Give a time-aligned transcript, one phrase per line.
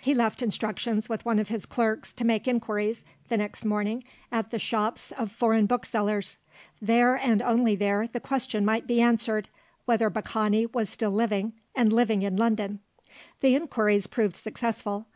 [0.00, 4.52] He left instructions with one of his clerks to make inquiries, the next morning, at
[4.52, 6.38] the shops of foreign booksellers.
[6.80, 9.48] There, and there only, the question might be answered,
[9.84, 12.78] whether Baccani was still living, and living in London.
[13.40, 15.08] The inquiries proved successful.